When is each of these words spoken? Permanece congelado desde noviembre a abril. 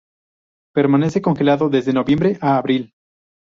Permanece 0.73 1.21
congelado 1.21 1.69
desde 1.69 1.93
noviembre 1.93 2.39
a 2.41 2.57
abril. 2.57 2.95